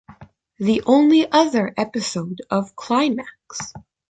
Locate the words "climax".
2.75-3.71